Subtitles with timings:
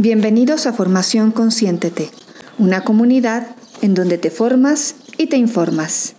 [0.00, 2.10] Bienvenidos a Formación Consciéntete,
[2.56, 3.48] una comunidad
[3.82, 6.14] en donde te formas y te informas.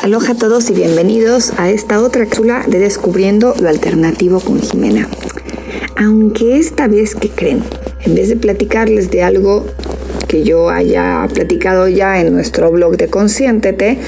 [0.00, 5.08] Aloha a todos y bienvenidos a esta otra cápsula de Descubriendo lo Alternativo con Jimena.
[5.96, 7.64] Aunque esta vez, ¿qué creen?
[8.04, 9.66] En vez de platicarles de algo
[10.28, 13.98] que yo haya platicado ya en nuestro blog de Consciéntete,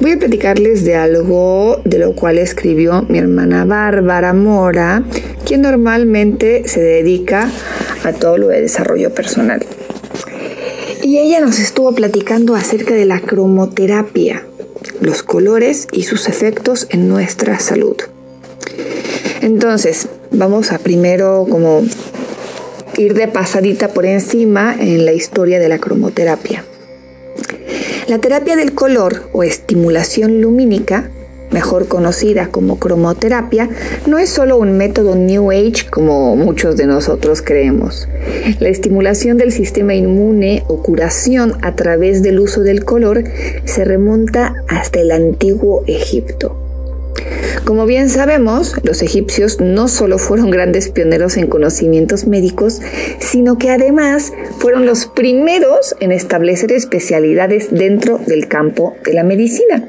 [0.00, 5.02] voy a platicarles de algo de lo cual escribió mi hermana Bárbara Mora,
[5.44, 7.50] quien normalmente se dedica
[8.04, 9.64] a todo lo de desarrollo personal.
[11.02, 14.44] Y ella nos estuvo platicando acerca de la cromoterapia,
[15.00, 17.96] los colores y sus efectos en nuestra salud.
[19.40, 21.82] Entonces, vamos a primero como
[23.02, 26.64] ir de pasadita por encima en la historia de la cromoterapia.
[28.08, 31.10] La terapia del color o estimulación lumínica
[31.52, 33.68] mejor conocida como cromoterapia,
[34.06, 38.08] no es solo un método New Age como muchos de nosotros creemos.
[38.58, 43.24] La estimulación del sistema inmune o curación a través del uso del color
[43.64, 46.61] se remonta hasta el antiguo Egipto.
[47.64, 52.80] Como bien sabemos, los egipcios no solo fueron grandes pioneros en conocimientos médicos,
[53.20, 59.88] sino que además fueron los primeros en establecer especialidades dentro del campo de la medicina.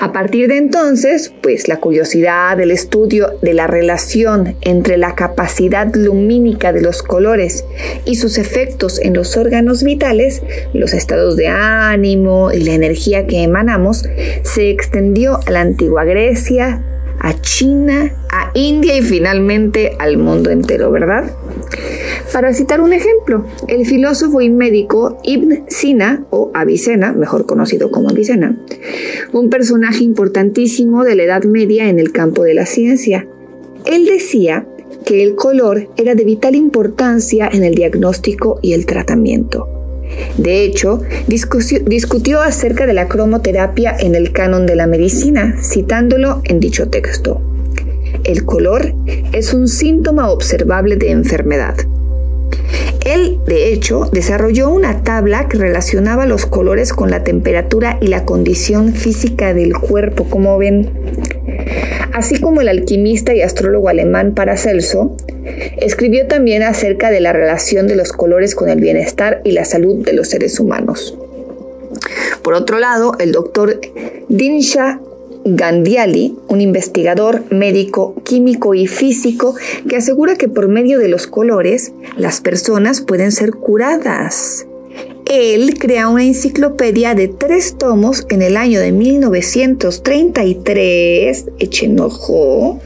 [0.00, 5.94] A partir de entonces, pues la curiosidad, el estudio de la relación entre la capacidad
[5.94, 7.64] lumínica de los colores
[8.04, 10.42] y sus efectos en los órganos vitales,
[10.72, 14.04] los estados de ánimo y la energía que emanamos,
[14.42, 16.82] se extendió a la antigua Grecia,
[17.20, 21.30] a China, a India y finalmente al mundo entero, ¿verdad?
[22.32, 28.08] Para citar un ejemplo, el filósofo y médico Ibn Sina, o Avicena, mejor conocido como
[28.08, 28.56] Avicena,
[29.32, 33.26] un personaje importantísimo de la Edad Media en el campo de la ciencia.
[33.84, 34.66] Él decía
[35.04, 39.68] que el color era de vital importancia en el diagnóstico y el tratamiento.
[40.36, 46.60] De hecho, discutió acerca de la cromoterapia en el canon de la medicina, citándolo en
[46.60, 47.40] dicho texto.
[48.24, 48.94] El color
[49.32, 51.74] es un síntoma observable de enfermedad.
[53.04, 58.24] Él, de hecho, desarrolló una tabla que relacionaba los colores con la temperatura y la
[58.24, 60.90] condición física del cuerpo, como ven.
[62.12, 65.16] Así como el alquimista y astrólogo alemán Paracelso,
[65.80, 70.04] escribió también acerca de la relación de los colores con el bienestar y la salud
[70.04, 71.18] de los seres humanos.
[72.42, 73.80] Por otro lado, el doctor
[74.28, 75.00] Dinsha
[75.44, 79.54] Gandiali, un investigador médico, químico y físico
[79.88, 84.66] que asegura que por medio de los colores las personas pueden ser curadas.
[85.26, 92.80] Él crea una enciclopedia de tres tomos en el año de 1933, echen ojo,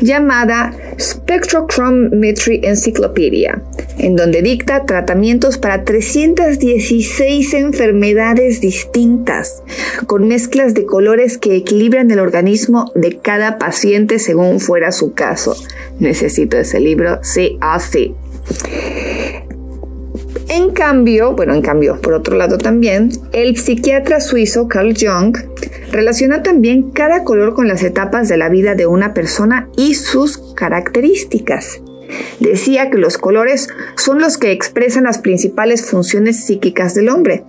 [0.00, 3.62] llamada Spectrochrometry Encyclopedia,
[3.98, 9.62] en donde dicta tratamientos para 316 enfermedades distintas,
[10.06, 15.56] con mezclas de colores que equilibran el organismo de cada paciente según fuera su caso.
[15.98, 18.14] Necesito ese libro, sí, así.
[20.54, 25.34] En cambio, bueno, en cambio, por otro lado también, el psiquiatra suizo Carl Jung
[25.90, 30.36] relaciona también cada color con las etapas de la vida de una persona y sus
[30.54, 31.80] características.
[32.38, 37.44] Decía que los colores son los que expresan las principales funciones psíquicas del hombre.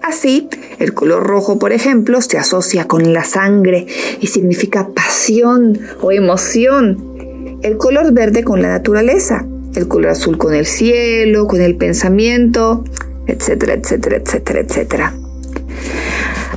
[0.00, 3.86] Así, el color rojo, por ejemplo, se asocia con la sangre
[4.18, 7.58] y significa pasión o emoción.
[7.60, 9.44] El color verde con la naturaleza,
[9.74, 12.84] el color azul con el cielo, con el pensamiento,
[13.26, 15.14] etcétera, etcétera, etcétera, etcétera.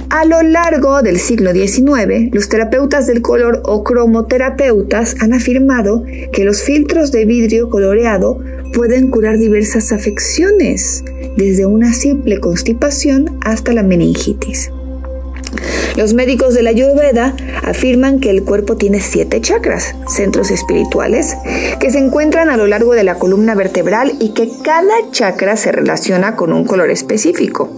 [0.09, 6.43] A lo largo del siglo XIX, los terapeutas del color o cromoterapeutas han afirmado que
[6.43, 8.39] los filtros de vidrio coloreado
[8.73, 11.03] pueden curar diversas afecciones,
[11.37, 14.71] desde una simple constipación hasta la meningitis.
[15.95, 21.35] Los médicos de la Ayurveda afirman que el cuerpo tiene siete chakras, centros espirituales,
[21.79, 25.71] que se encuentran a lo largo de la columna vertebral y que cada chakra se
[25.71, 27.69] relaciona con un color específico.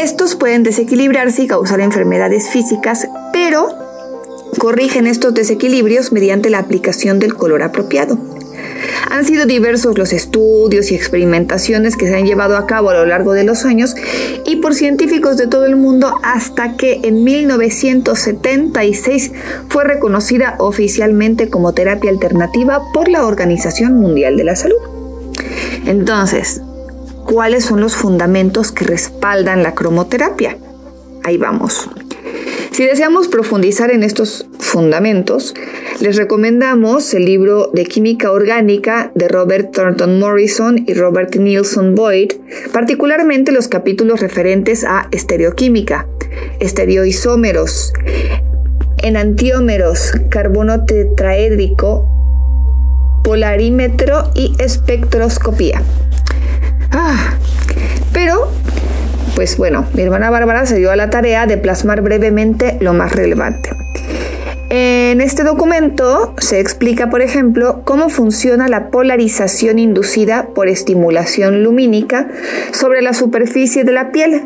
[0.00, 3.68] Estos pueden desequilibrarse y causar enfermedades físicas, pero
[4.58, 8.18] corrigen estos desequilibrios mediante la aplicación del color apropiado.
[9.10, 13.06] Han sido diversos los estudios y experimentaciones que se han llevado a cabo a lo
[13.06, 13.94] largo de los años
[14.44, 19.32] y por científicos de todo el mundo hasta que en 1976
[19.68, 24.76] fue reconocida oficialmente como terapia alternativa por la Organización Mundial de la Salud.
[25.86, 26.60] Entonces,
[27.24, 30.58] ¿cuáles son los fundamentos que respaldan la cromoterapia?
[31.24, 31.88] Ahí vamos.
[32.78, 35.52] Si deseamos profundizar en estos fundamentos,
[36.00, 42.34] les recomendamos el libro de Química Orgánica de Robert Thornton Morrison y Robert Nielsen Boyd,
[42.72, 46.06] particularmente los capítulos referentes a estereoquímica,
[46.60, 47.92] estereoisómeros,
[48.98, 52.08] enantiómeros, carbono tetraédrico,
[53.24, 55.82] polarímetro y espectroscopía.
[56.92, 57.34] Ah,
[58.12, 58.52] pero
[59.34, 63.12] pues bueno, mi hermana Bárbara se dio a la tarea de plasmar brevemente lo más
[63.12, 63.70] relevante.
[64.70, 72.28] En este documento se explica, por ejemplo, cómo funciona la polarización inducida por estimulación lumínica
[72.72, 74.42] sobre la superficie de la piel,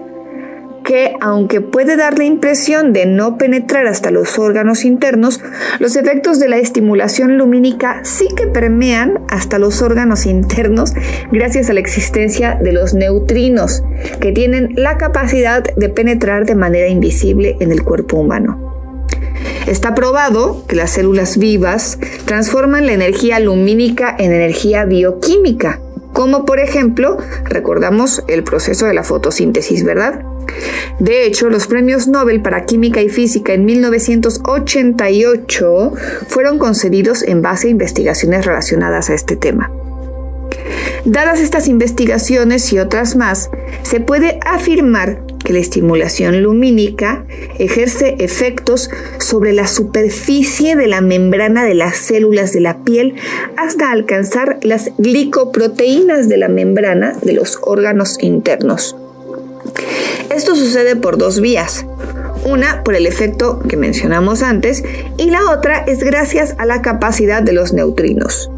[0.84, 5.40] que aunque puede dar la impresión de no penetrar hasta los órganos internos,
[5.78, 10.92] los efectos de la estimulación lumínica sí que permean hasta los órganos internos
[11.30, 13.82] gracias a la existencia de los neutrinos,
[14.20, 18.72] que tienen la capacidad de penetrar de manera invisible en el cuerpo humano.
[19.66, 25.80] Está probado que las células vivas transforman la energía lumínica en energía bioquímica,
[26.22, 30.22] como por ejemplo, recordamos el proceso de la fotosíntesis, ¿verdad?
[31.00, 35.92] De hecho, los premios Nobel para Química y Física en 1988
[36.28, 39.72] fueron concedidos en base a investigaciones relacionadas a este tema.
[41.04, 43.50] Dadas estas investigaciones y otras más,
[43.82, 47.24] se puede afirmar que la estimulación lumínica
[47.58, 53.14] ejerce efectos sobre la superficie de la membrana de las células de la piel
[53.56, 58.96] hasta alcanzar las glicoproteínas de la membrana de los órganos internos.
[60.34, 61.84] Esto sucede por dos vías.
[62.44, 64.82] Una por el efecto que mencionamos antes
[65.16, 68.50] y la otra es gracias a la capacidad de los neutrinos.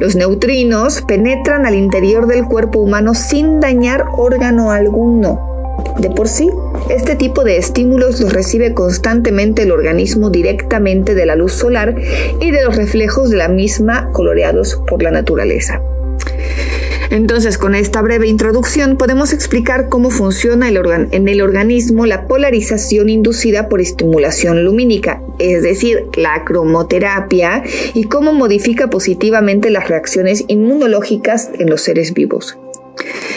[0.00, 5.49] Los neutrinos penetran al interior del cuerpo humano sin dañar órgano alguno.
[5.98, 6.48] De por sí,
[6.88, 11.94] este tipo de estímulos los recibe constantemente el organismo directamente de la luz solar
[12.40, 15.82] y de los reflejos de la misma coloreados por la naturaleza.
[17.10, 23.68] Entonces, con esta breve introducción podemos explicar cómo funciona en el organismo la polarización inducida
[23.68, 31.68] por estimulación lumínica, es decir, la cromoterapia, y cómo modifica positivamente las reacciones inmunológicas en
[31.68, 32.59] los seres vivos.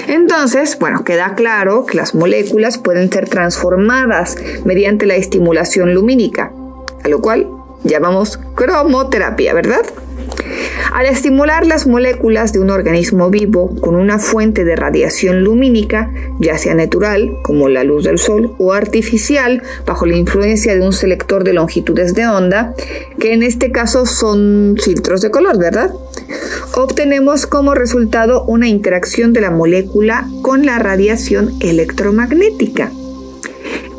[0.08, 6.52] Entonces, bueno, queda claro que las moléculas pueden ser transformadas mediante la estimulación lumínica,
[7.04, 7.48] a lo cual
[7.84, 9.86] llamamos cromoterapia, ¿verdad?
[10.92, 16.58] Al estimular las moléculas de un organismo vivo con una fuente de radiación lumínica, ya
[16.58, 21.44] sea natural, como la luz del sol, o artificial, bajo la influencia de un selector
[21.44, 22.74] de longitudes de onda,
[23.20, 25.92] que en este caso son filtros de color, ¿verdad?
[26.76, 32.92] Obtenemos como resultado una interacción de la molécula con la radiación electromagnética.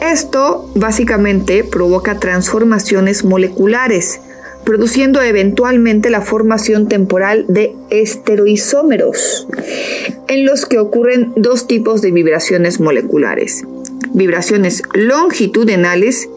[0.00, 4.20] Esto básicamente provoca transformaciones moleculares,
[4.64, 9.46] produciendo eventualmente la formación temporal de esteroisómeros,
[10.28, 13.64] en los que ocurren dos tipos de vibraciones moleculares,
[14.12, 16.28] vibraciones longitudinales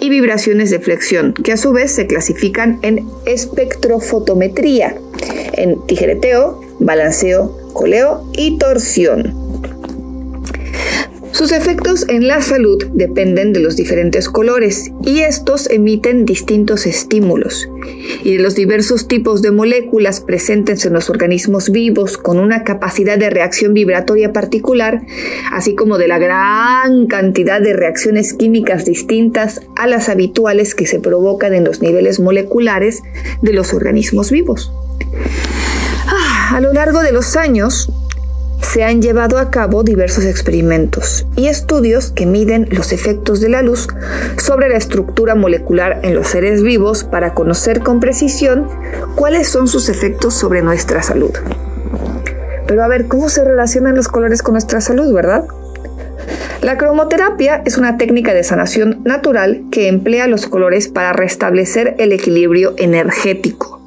[0.00, 4.96] y vibraciones de flexión, que a su vez se clasifican en espectrofotometría,
[5.52, 9.47] en tijereteo, balanceo, coleo y torsión.
[11.38, 17.68] Sus efectos en la salud dependen de los diferentes colores y estos emiten distintos estímulos
[18.24, 23.18] y de los diversos tipos de moléculas presentes en los organismos vivos con una capacidad
[23.18, 25.02] de reacción vibratoria particular,
[25.52, 30.98] así como de la gran cantidad de reacciones químicas distintas a las habituales que se
[30.98, 33.04] provocan en los niveles moleculares
[33.42, 34.72] de los organismos vivos.
[36.08, 37.92] Ah, a lo largo de los años,
[38.68, 43.62] se han llevado a cabo diversos experimentos y estudios que miden los efectos de la
[43.62, 43.88] luz
[44.36, 48.68] sobre la estructura molecular en los seres vivos para conocer con precisión
[49.14, 51.30] cuáles son sus efectos sobre nuestra salud.
[52.66, 55.46] Pero a ver, ¿cómo se relacionan los colores con nuestra salud, verdad?
[56.60, 62.12] La cromoterapia es una técnica de sanación natural que emplea los colores para restablecer el
[62.12, 63.77] equilibrio energético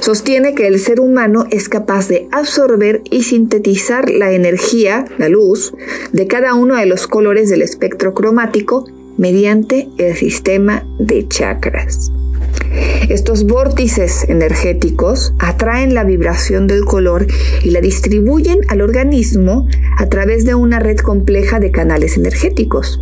[0.00, 5.74] Sostiene que el ser humano es capaz de absorber y sintetizar la energía, la luz,
[6.12, 8.86] de cada uno de los colores del espectro cromático
[9.16, 12.12] mediante el sistema de chakras.
[13.08, 17.26] Estos vórtices energéticos atraen la vibración del color
[17.62, 23.00] y la distribuyen al organismo a través de una red compleja de canales energéticos.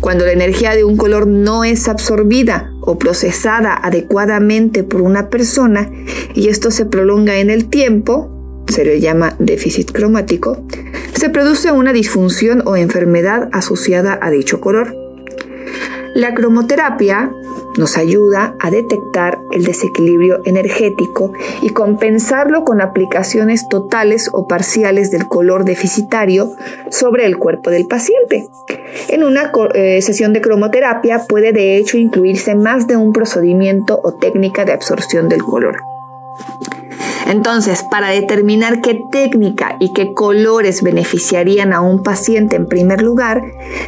[0.00, 5.90] Cuando la energía de un color no es absorbida o procesada adecuadamente por una persona
[6.34, 10.64] y esto se prolonga en el tiempo, se le llama déficit cromático,
[11.14, 14.96] se produce una disfunción o enfermedad asociada a dicho color.
[16.14, 17.30] La cromoterapia
[17.76, 25.28] nos ayuda a detectar el desequilibrio energético y compensarlo con aplicaciones totales o parciales del
[25.28, 26.52] color deficitario
[26.90, 28.48] sobre el cuerpo del paciente.
[29.08, 34.12] En una eh, sesión de cromoterapia puede de hecho incluirse más de un procedimiento o
[34.14, 35.76] técnica de absorción del color.
[37.26, 43.42] Entonces, para determinar qué técnica y qué colores beneficiarían a un paciente en primer lugar,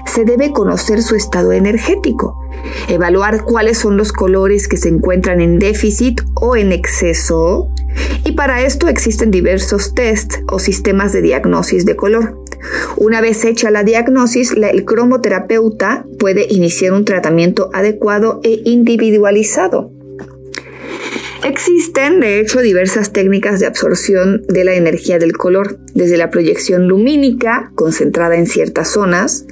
[0.06, 2.40] se debe conocer su estado energético,
[2.88, 7.68] evaluar cuáles son los colores que se encuentran en déficit o en exceso,
[8.24, 12.40] y para esto existen diversos tests o sistemas de diagnosis de color.
[12.96, 19.93] Una vez hecha la diagnosis, el cromoterapeuta puede iniciar un tratamiento adecuado e individualizado.
[21.44, 26.88] Existen, de hecho, diversas técnicas de absorción de la energía del color, desde la proyección
[26.88, 29.44] lumínica, concentrada en ciertas zonas,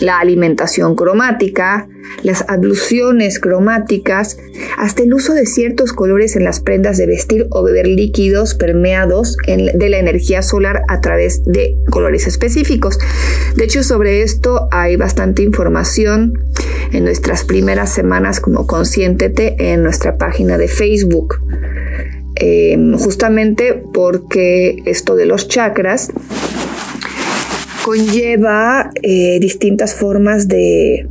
[0.00, 1.88] la alimentación cromática,
[2.22, 4.38] las abluciones cromáticas,
[4.78, 9.36] hasta el uso de ciertos colores en las prendas de vestir o beber líquidos permeados
[9.46, 12.98] de la energía solar a través de colores específicos.
[13.56, 16.32] De hecho, sobre esto hay bastante información
[16.92, 21.40] en nuestras primeras semanas como Consiéntete en nuestra página de Facebook.
[22.36, 26.10] Em, justamente porque esto de los chakras
[27.84, 31.08] conlleva eh, distintas formas de,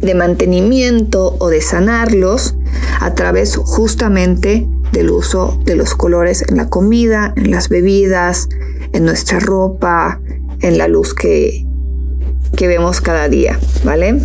[0.00, 2.56] de mantenimiento o de sanarlos
[3.00, 8.48] a través justamente del uso de los colores en la comida, en las bebidas,
[8.92, 10.20] en nuestra ropa,
[10.60, 11.64] en la luz que,
[12.56, 14.20] que vemos cada día, ¿vale?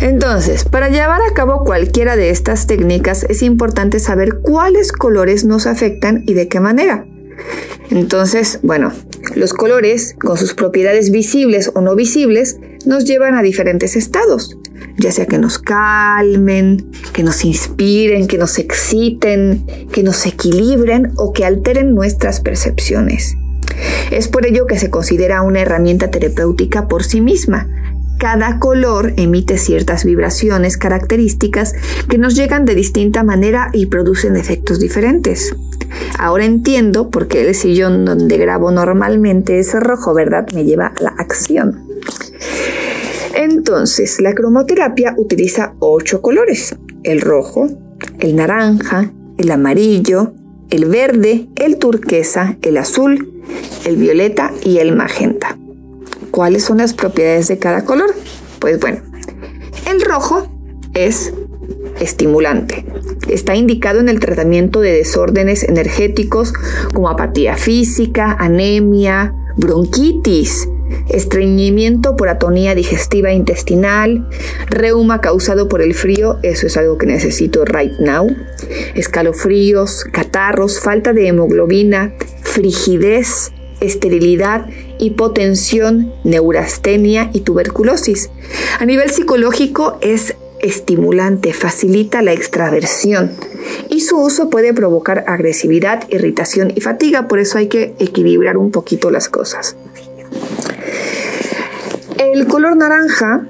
[0.00, 5.66] Entonces, para llevar a cabo cualquiera de estas técnicas es importante saber cuáles colores nos
[5.66, 7.06] afectan y de qué manera.
[7.90, 8.92] Entonces, bueno,
[9.34, 14.56] los colores, con sus propiedades visibles o no visibles, nos llevan a diferentes estados,
[14.98, 21.32] ya sea que nos calmen, que nos inspiren, que nos exciten, que nos equilibren o
[21.32, 23.36] que alteren nuestras percepciones.
[24.10, 27.68] Es por ello que se considera una herramienta terapéutica por sí misma,
[28.18, 31.74] cada color emite ciertas vibraciones características
[32.08, 35.54] que nos llegan de distinta manera y producen efectos diferentes.
[36.18, 40.48] Ahora entiendo por qué el sillón donde grabo normalmente es rojo, ¿verdad?
[40.52, 41.86] Me lleva a la acción.
[43.34, 46.74] Entonces, la cromoterapia utiliza ocho colores.
[47.04, 47.68] El rojo,
[48.18, 50.32] el naranja, el amarillo,
[50.70, 53.32] el verde, el turquesa, el azul,
[53.84, 55.56] el violeta y el magenta.
[56.38, 58.14] ¿Cuáles son las propiedades de cada color?
[58.60, 59.00] Pues bueno,
[59.90, 60.46] el rojo
[60.94, 61.32] es
[61.98, 62.84] estimulante.
[63.28, 66.52] Está indicado en el tratamiento de desórdenes energéticos
[66.94, 70.68] como apatía física, anemia, bronquitis,
[71.08, 74.28] estreñimiento por atonía digestiva intestinal,
[74.68, 78.28] reuma causado por el frío, eso es algo que necesito right now,
[78.94, 82.12] escalofríos, catarros, falta de hemoglobina,
[82.44, 84.66] frigidez, esterilidad,
[84.98, 88.30] hipotensión, neurastenia y tuberculosis.
[88.78, 93.30] A nivel psicológico es estimulante, facilita la extraversión
[93.88, 98.70] y su uso puede provocar agresividad, irritación y fatiga, por eso hay que equilibrar un
[98.70, 99.76] poquito las cosas.
[102.18, 103.46] El color naranja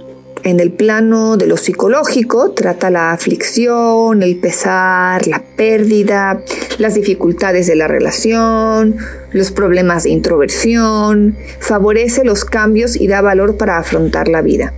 [0.49, 6.41] en el plano de lo psicológico trata la aflicción, el pesar, la pérdida,
[6.79, 8.97] las dificultades de la relación,
[9.33, 14.73] los problemas de introversión, favorece los cambios y da valor para afrontar la vida.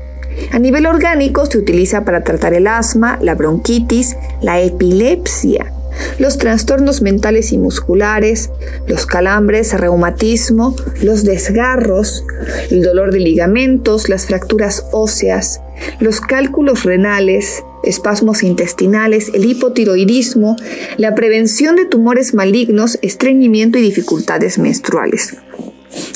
[0.50, 5.72] A nivel orgánico se utiliza para tratar el asma, la bronquitis, la epilepsia,
[6.18, 8.50] los trastornos mentales y musculares,
[8.86, 12.24] los calambres, reumatismo, los desgarros,
[12.70, 15.60] el dolor de ligamentos, las fracturas óseas,
[16.00, 20.56] los cálculos renales, espasmos intestinales, el hipotiroidismo,
[20.96, 25.36] la prevención de tumores malignos, estreñimiento y dificultades menstruales.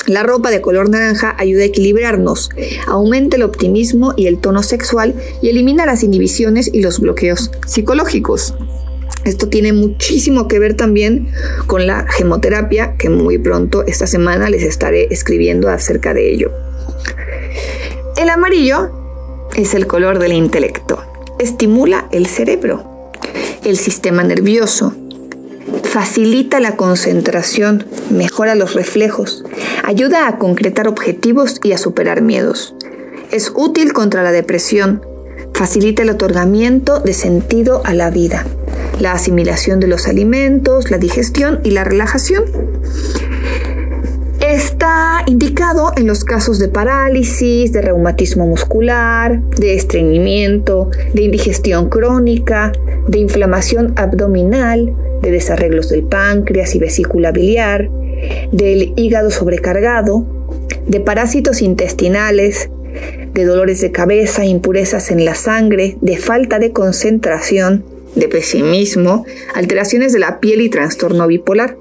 [0.06, 2.50] La ropa de color naranja ayuda a equilibrarnos,
[2.86, 8.54] aumenta el optimismo y el tono sexual y elimina las inhibiciones y los bloqueos psicológicos.
[9.24, 11.28] Esto tiene muchísimo que ver también
[11.66, 16.52] con la gemoterapia, que muy pronto esta semana les estaré escribiendo acerca de ello.
[18.18, 18.90] El amarillo
[19.56, 21.02] es el color del intelecto.
[21.38, 23.10] Estimula el cerebro,
[23.64, 24.94] el sistema nervioso,
[25.82, 29.42] facilita la concentración, mejora los reflejos,
[29.84, 32.74] ayuda a concretar objetivos y a superar miedos.
[33.30, 35.04] Es útil contra la depresión,
[35.54, 38.44] facilita el otorgamiento de sentido a la vida
[39.00, 42.44] la asimilación de los alimentos, la digestión y la relajación.
[44.40, 52.72] Está indicado en los casos de parálisis, de reumatismo muscular, de estreñimiento, de indigestión crónica,
[53.08, 57.88] de inflamación abdominal, de desarreglos del páncreas y vesícula biliar,
[58.52, 60.26] del hígado sobrecargado,
[60.86, 62.68] de parásitos intestinales,
[63.32, 67.84] de dolores de cabeza, impurezas en la sangre, de falta de concentración,
[68.14, 71.76] de pesimismo, alteraciones de la piel y trastorno bipolar.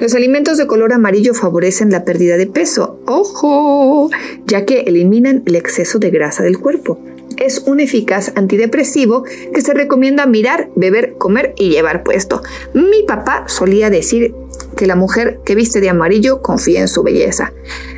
[0.00, 4.10] Los alimentos de color amarillo favorecen la pérdida de peso, ojo,
[4.46, 6.98] ya que eliminan el exceso de grasa del cuerpo.
[7.36, 9.24] Es un eficaz antidepresivo
[9.54, 12.42] que se recomienda mirar, beber, comer y llevar puesto.
[12.74, 14.34] Mi papá solía decir
[14.76, 17.52] que la mujer que viste de amarillo confía en su belleza.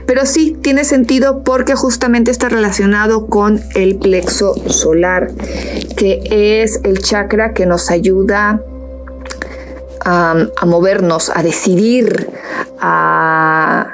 [0.07, 5.31] Pero sí, tiene sentido porque justamente está relacionado con el plexo solar,
[5.97, 8.61] que es el chakra que nos ayuda
[10.05, 12.29] a, movernos, a decidir,
[12.81, 13.93] a...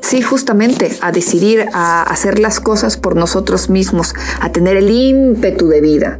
[0.00, 5.68] Sí, justamente, a decidir, a hacer las cosas por nosotros mismos, a tener el ímpetu
[5.68, 6.18] de vida.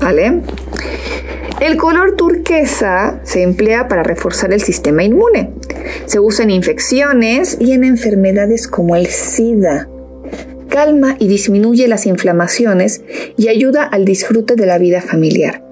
[0.00, 0.42] ¿Vale?
[1.62, 5.50] El color turquesa se emplea para reforzar el sistema inmune.
[6.06, 9.88] Se usa en infecciones y en enfermedades como el SIDA.
[10.68, 13.02] Calma y disminuye las inflamaciones
[13.36, 15.62] y ayuda al disfrute de la vida familiar.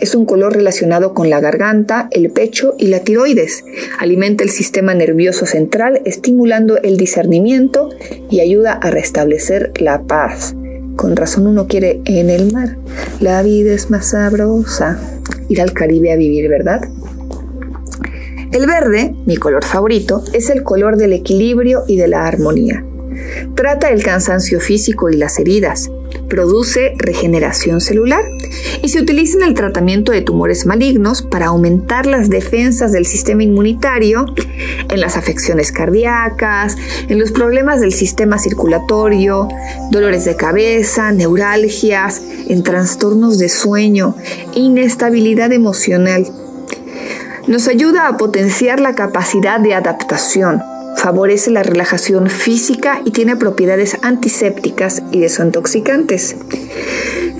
[0.00, 3.64] Es un color relacionado con la garganta, el pecho y la tiroides.
[3.98, 7.88] Alimenta el sistema nervioso central, estimulando el discernimiento
[8.30, 10.54] y ayuda a restablecer la paz.
[10.94, 12.76] Con razón uno quiere en el mar.
[13.18, 15.19] La vida es más sabrosa
[15.50, 16.88] ir al Caribe a vivir, ¿verdad?
[18.52, 22.84] El verde, mi color favorito, es el color del equilibrio y de la armonía.
[23.54, 25.90] Trata el cansancio físico y las heridas,
[26.30, 28.24] produce regeneración celular
[28.82, 33.42] y se utiliza en el tratamiento de tumores malignos para aumentar las defensas del sistema
[33.42, 34.24] inmunitario,
[34.88, 36.76] en las afecciones cardíacas,
[37.08, 39.48] en los problemas del sistema circulatorio,
[39.90, 44.16] dolores de cabeza, neuralgias, en trastornos de sueño,
[44.54, 46.26] inestabilidad emocional.
[47.46, 50.62] Nos ayuda a potenciar la capacidad de adaptación,
[51.00, 56.36] favorece la relajación física y tiene propiedades antisépticas y desintoxicantes.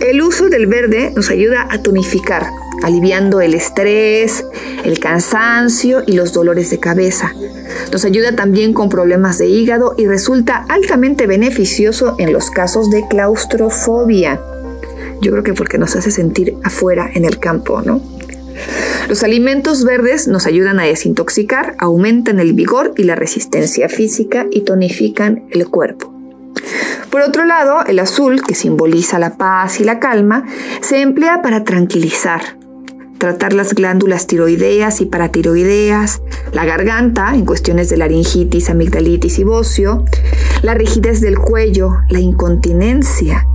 [0.00, 2.46] El uso del verde nos ayuda a tonificar,
[2.82, 4.46] aliviando el estrés,
[4.82, 7.34] el cansancio y los dolores de cabeza.
[7.92, 13.06] Nos ayuda también con problemas de hígado y resulta altamente beneficioso en los casos de
[13.10, 14.40] claustrofobia.
[15.20, 18.00] Yo creo que porque nos hace sentir afuera en el campo, ¿no?
[19.08, 24.60] Los alimentos verdes nos ayudan a desintoxicar, aumentan el vigor y la resistencia física y
[24.60, 26.14] tonifican el cuerpo.
[27.10, 30.46] Por otro lado, el azul, que simboliza la paz y la calma,
[30.80, 32.56] se emplea para tranquilizar,
[33.18, 40.04] tratar las glándulas tiroideas y paratiroideas, la garganta en cuestiones de laringitis, amigdalitis y bocio,
[40.62, 43.46] la rigidez del cuello, la incontinencia,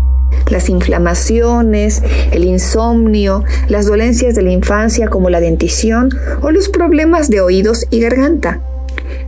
[0.50, 6.10] las inflamaciones, el insomnio, las dolencias de la infancia como la dentición
[6.42, 8.62] o los problemas de oídos y garganta.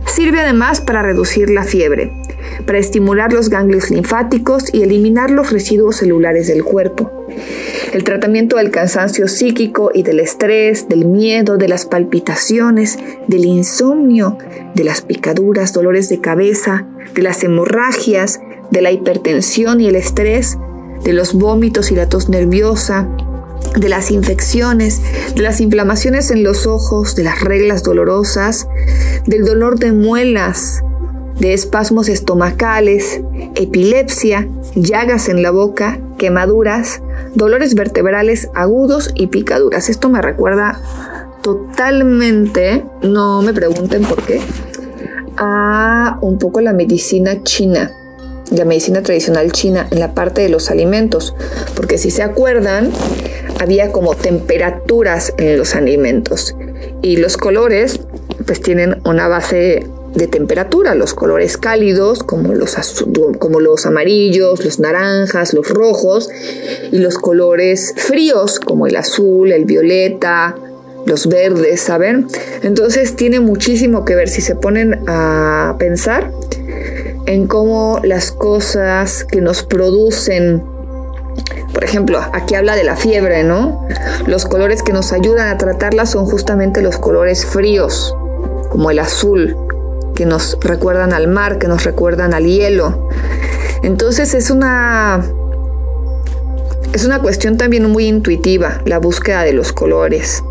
[0.06, 2.12] Sirve además para reducir la fiebre,
[2.66, 7.26] para estimular los ganglios linfáticos y eliminar los residuos celulares del cuerpo.
[7.92, 14.38] El tratamiento del cansancio psíquico y del estrés, del miedo, de las palpitaciones, del insomnio,
[14.74, 20.58] de las picaduras, dolores de cabeza, de las hemorragias, de la hipertensión y el estrés,
[21.02, 23.08] de los vómitos y la tos nerviosa,
[23.76, 25.00] de las infecciones,
[25.34, 28.68] de las inflamaciones en los ojos, de las reglas dolorosas,
[29.26, 30.82] del dolor de muelas,
[31.38, 33.20] de espasmos estomacales,
[33.54, 37.00] epilepsia, llagas en la boca, quemaduras,
[37.34, 39.88] dolores vertebrales agudos y picaduras.
[39.88, 40.80] Esto me recuerda
[41.42, 44.40] totalmente, no me pregunten por qué,
[45.36, 47.92] a un poco la medicina china
[48.50, 51.34] la medicina tradicional china en la parte de los alimentos,
[51.74, 52.90] porque si se acuerdan,
[53.60, 56.54] había como temperaturas en los alimentos
[57.02, 58.00] y los colores
[58.46, 62.76] pues tienen una base de temperatura, los colores cálidos como los,
[63.38, 66.30] como los amarillos, los naranjas, los rojos
[66.90, 70.56] y los colores fríos como el azul, el violeta,
[71.06, 72.26] los verdes, ¿saben?
[72.62, 76.32] Entonces tiene muchísimo que ver si se ponen a pensar
[77.28, 80.64] en cómo las cosas que nos producen,
[81.74, 83.86] por ejemplo, aquí habla de la fiebre, ¿no?
[84.26, 88.16] Los colores que nos ayudan a tratarla son justamente los colores fríos,
[88.70, 89.56] como el azul,
[90.14, 93.10] que nos recuerdan al mar, que nos recuerdan al hielo.
[93.82, 95.22] Entonces es una
[96.94, 100.42] es una cuestión también muy intuitiva, la búsqueda de los colores.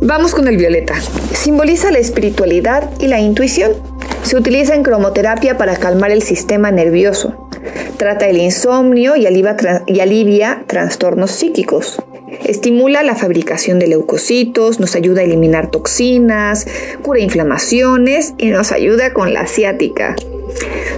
[0.00, 0.94] Vamos con el violeta.
[1.34, 3.97] Simboliza la espiritualidad y la intuición.
[4.22, 7.48] Se utiliza en cromoterapia para calmar el sistema nervioso.
[7.96, 12.02] Trata el insomnio y alivia, y alivia trastornos psíquicos.
[12.44, 16.66] Estimula la fabricación de leucocitos, nos ayuda a eliminar toxinas,
[17.02, 20.14] cura inflamaciones y nos ayuda con la ciática.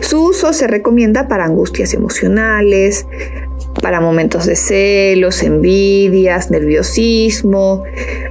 [0.00, 3.06] Su uso se recomienda para angustias emocionales,
[3.80, 7.84] para momentos de celos, envidias, nerviosismo,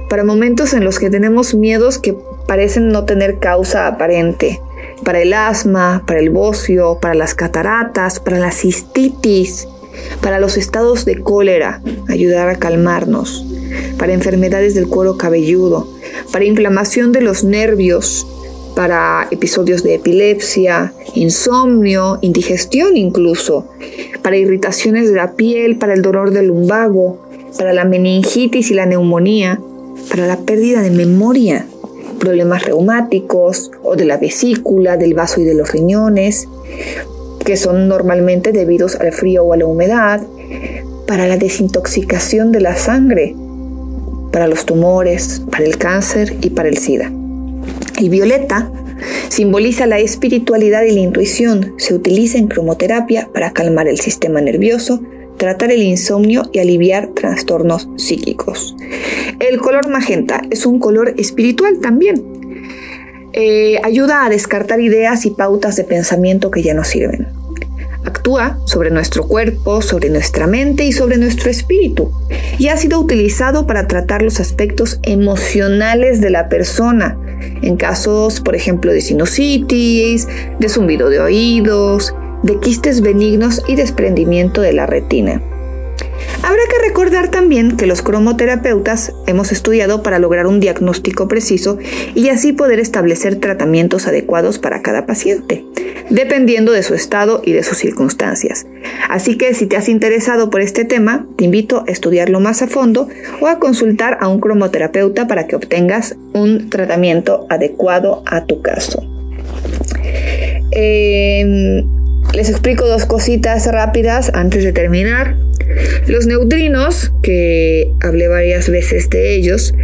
[0.08, 2.14] para momentos en los que tenemos miedos que
[2.46, 4.60] parecen no tener causa aparente,
[5.04, 9.66] para el asma, para el bocio, para las cataratas, para la cistitis,
[10.20, 13.44] para los estados de cólera, ayudar a calmarnos,
[13.98, 15.88] para enfermedades del cuero cabelludo,
[16.32, 18.26] para inflamación de los nervios,
[18.74, 23.68] para episodios de epilepsia, insomnio, indigestión incluso,
[24.22, 27.20] para irritaciones de la piel, para el dolor del lumbago,
[27.58, 29.60] para la meningitis y la neumonía,
[30.08, 31.66] para la pérdida de memoria,
[32.20, 36.46] problemas reumáticos o de la vesícula, del vaso y de los riñones,
[37.44, 40.22] que son normalmente debidos al frío o a la humedad,
[41.08, 43.34] para la desintoxicación de la sangre,
[44.30, 47.10] para los tumores, para el cáncer y para el SIDA.
[47.98, 48.70] El violeta
[49.28, 51.74] simboliza la espiritualidad y la intuición.
[51.78, 55.00] Se utiliza en cromoterapia para calmar el sistema nervioso,
[55.40, 58.76] tratar el insomnio y aliviar trastornos psíquicos.
[59.38, 62.22] El color magenta es un color espiritual también.
[63.32, 67.26] Eh, ayuda a descartar ideas y pautas de pensamiento que ya no sirven.
[68.04, 72.12] Actúa sobre nuestro cuerpo, sobre nuestra mente y sobre nuestro espíritu.
[72.58, 77.16] Y ha sido utilizado para tratar los aspectos emocionales de la persona,
[77.62, 84.60] en casos, por ejemplo, de sinusitis, de zumbido de oídos, de quistes benignos y desprendimiento
[84.60, 85.42] de la retina.
[86.42, 91.78] Habrá que recordar también que los cromoterapeutas hemos estudiado para lograr un diagnóstico preciso
[92.14, 95.64] y así poder establecer tratamientos adecuados para cada paciente,
[96.08, 98.66] dependiendo de su estado y de sus circunstancias.
[99.10, 102.68] Así que si te has interesado por este tema, te invito a estudiarlo más a
[102.68, 103.08] fondo
[103.40, 109.02] o a consultar a un cromoterapeuta para que obtengas un tratamiento adecuado a tu caso.
[110.72, 111.99] Em,
[112.40, 115.36] les explico dos cositas rápidas antes de terminar.
[116.06, 119.74] Los neutrinos, que hablé varias veces de ellos,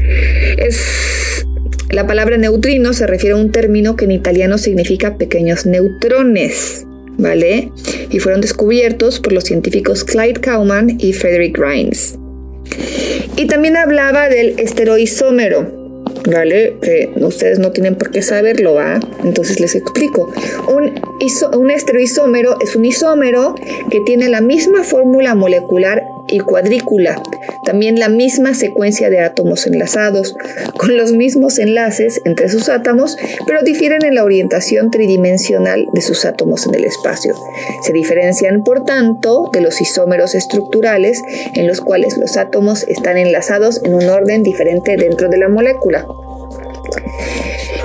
[0.57, 1.45] es
[1.91, 6.87] la palabra neutrino se refiere a un término que en italiano significa pequeños neutrones,
[7.19, 7.73] ¿vale?
[8.11, 12.19] Y fueron descubiertos por los científicos Clyde Kauman y Frederick Grimes.
[13.37, 15.76] Y también hablaba del esteroisómero,
[16.27, 16.77] ¿vale?
[16.83, 19.01] Que ustedes no tienen por qué saberlo, ¿va?
[19.25, 20.33] Entonces les explico.
[20.69, 21.01] Un,
[21.59, 23.55] un esteroisómero es un isómero
[23.91, 27.23] que tiene la misma fórmula molecular y cuadrícula,
[27.65, 30.37] también la misma secuencia de átomos enlazados,
[30.79, 36.25] con los mismos enlaces entre sus átomos, pero difieren en la orientación tridimensional de sus
[36.25, 37.35] átomos en el espacio.
[37.83, 41.23] Se diferencian, por tanto, de los isómeros estructurales,
[41.55, 46.07] en los cuales los átomos están enlazados en un orden diferente dentro de la molécula.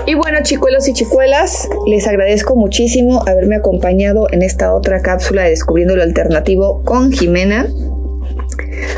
[0.06, 5.52] Y bueno, chicuelos y chicuelas, les agradezco muchísimo haberme acompañado en esta otra cápsula de
[5.52, 7.68] Descubriendo lo Alternativo con Jimena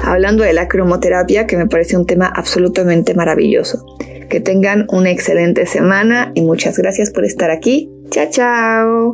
[0.03, 3.85] hablando de la cromoterapia, que me parece un tema absolutamente maravilloso.
[4.29, 7.89] Que tengan una excelente semana y muchas gracias por estar aquí.
[8.09, 9.13] Chao, chao.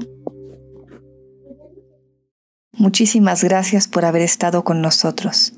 [2.74, 5.54] Muchísimas gracias por haber estado con nosotros.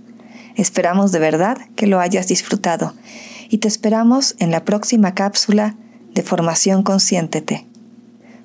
[0.56, 2.94] Esperamos de verdad que lo hayas disfrutado
[3.50, 5.76] y te esperamos en la próxima cápsula
[6.14, 7.68] de Formación Consciéntete.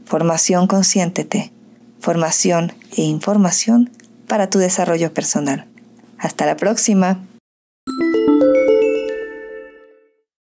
[0.04, 1.52] Formación Consciéntete.
[2.00, 3.90] Formación e información
[4.28, 5.66] para tu desarrollo personal.
[6.18, 7.18] Hasta la próxima.